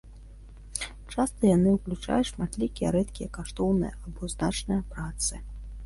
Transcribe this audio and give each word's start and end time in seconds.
Часта 1.15 1.41
яны 1.57 1.69
ўключаюць 1.75 2.27
шматлікія 2.31 2.87
рэдкія, 2.99 3.31
каштоўныя, 3.39 3.93
або 4.09 4.35
значныя 4.37 4.81
працы. 4.97 5.33